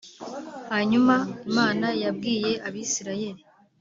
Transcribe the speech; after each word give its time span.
Hanyuma 0.73 1.15
Imana 1.49 1.87
yabwiye 2.03 2.51
Abisirayeli. 2.67 3.41